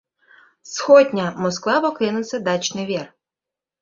Сходня— 0.73 1.27
Москва 1.43 1.75
воктенсе 1.83 2.37
дачный 2.47 2.85
вер. 2.91 3.07